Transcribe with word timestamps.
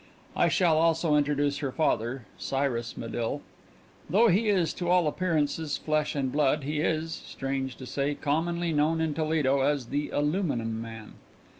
I 0.35 0.47
shall 0.47 0.79
also 0.79 1.15
introduce 1.15 1.59
her 1.59 1.71
father, 1.71 2.25
Cyrus 2.35 2.97
Medill. 2.97 3.43
Though 4.09 4.29
he 4.29 4.49
is 4.49 4.73
to 4.73 4.89
all 4.89 5.05
appearances 5.07 5.77
flesh 5.77 6.15
and 6.15 6.31
blood, 6.31 6.63
he 6.63 6.79
is, 6.79 7.13
strange 7.13 7.75
to 7.75 7.85
say, 7.85 8.15
commonly 8.15 8.73
known 8.73 8.99
in 8.99 9.13
Toledo 9.13 9.59
as 9.61 9.89
the 9.89 10.09
Aluminum 10.09 10.81
Man. 10.81 11.13